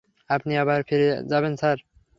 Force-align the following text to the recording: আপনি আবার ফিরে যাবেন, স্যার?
আপনি 0.29 0.53
আবার 0.57 0.79
ফিরে 0.87 1.07
যাবেন, 1.31 1.53
স্যার? 1.55 1.77